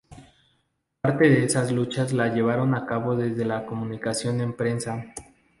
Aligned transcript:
Parte 1.01 1.29
de 1.29 1.43
esas 1.43 1.71
luchas 1.71 2.11
la 2.11 2.33
llevaron 2.33 2.73
a 2.73 2.87
cabo 2.87 3.15
desde 3.15 3.45
la 3.45 3.67
comunicación 3.67 4.41
en 4.41 4.57
prensa. 4.57 5.13